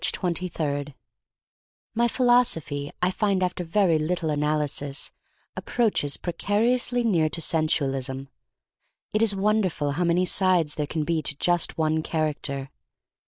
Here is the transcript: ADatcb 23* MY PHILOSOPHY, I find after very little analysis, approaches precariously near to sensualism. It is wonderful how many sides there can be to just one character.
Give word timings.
ADatcb 0.03 0.51
23* 0.53 0.93
MY 1.93 2.07
PHILOSOPHY, 2.07 2.91
I 3.03 3.11
find 3.11 3.43
after 3.43 3.63
very 3.63 3.99
little 3.99 4.31
analysis, 4.31 5.11
approaches 5.55 6.17
precariously 6.17 7.03
near 7.03 7.29
to 7.29 7.39
sensualism. 7.39 8.29
It 9.13 9.21
is 9.21 9.35
wonderful 9.35 9.91
how 9.91 10.03
many 10.03 10.25
sides 10.25 10.73
there 10.73 10.87
can 10.87 11.03
be 11.03 11.21
to 11.21 11.37
just 11.37 11.77
one 11.77 12.01
character. 12.01 12.71